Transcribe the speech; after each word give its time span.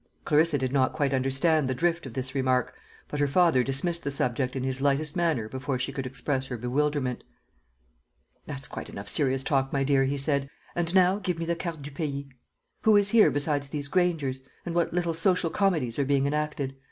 Clarissa 0.25 0.57
did 0.57 0.73
not 0.73 0.93
quite 0.93 1.13
understand 1.13 1.67
the 1.69 1.75
drift 1.75 2.07
of 2.07 2.13
this 2.13 2.33
remark, 2.33 2.73
but 3.07 3.19
her 3.19 3.27
father 3.27 3.63
dismissed 3.63 4.03
the 4.03 4.09
subject 4.09 4.55
in 4.55 4.63
his 4.63 4.81
lightest 4.81 5.15
manner 5.15 5.47
before 5.47 5.77
she 5.77 5.91
could 5.93 6.07
express 6.07 6.47
her 6.47 6.57
bewilderment. 6.57 7.23
"That's 8.47 8.67
quite 8.67 8.89
enough 8.89 9.07
serious 9.07 9.43
talk, 9.43 9.71
my 9.71 9.83
dear," 9.83 10.05
he 10.05 10.17
said; 10.17 10.49
"and 10.73 10.91
now 10.95 11.19
give 11.19 11.37
me 11.37 11.45
the 11.45 11.55
carte 11.55 11.83
du 11.83 11.91
pays. 11.91 12.25
Who 12.81 12.97
is 12.97 13.09
here 13.09 13.29
besides 13.29 13.67
these 13.67 13.87
Grangers? 13.89 14.41
and 14.65 14.73
what 14.73 14.91
little 14.91 15.13
social 15.13 15.51
comedies 15.51 15.99
are 15.99 16.03
being 16.05 16.25
enacted? 16.25 16.75